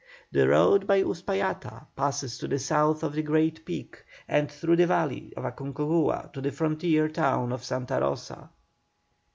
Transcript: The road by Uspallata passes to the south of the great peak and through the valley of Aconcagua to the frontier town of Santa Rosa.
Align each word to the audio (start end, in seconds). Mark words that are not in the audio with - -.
The 0.31 0.47
road 0.47 0.87
by 0.87 1.03
Uspallata 1.03 1.85
passes 1.95 2.39
to 2.39 2.47
the 2.47 2.57
south 2.57 3.03
of 3.03 3.13
the 3.13 3.21
great 3.21 3.63
peak 3.65 4.03
and 4.27 4.49
through 4.49 4.77
the 4.77 4.87
valley 4.87 5.31
of 5.37 5.43
Aconcagua 5.43 6.33
to 6.33 6.41
the 6.41 6.51
frontier 6.51 7.07
town 7.07 7.51
of 7.51 7.63
Santa 7.63 7.99
Rosa. 8.01 8.49